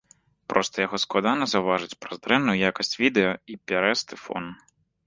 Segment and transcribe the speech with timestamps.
[0.53, 4.55] Проста яго складана заўважыць праз дрэнную якасць відэа і пярэсты фон.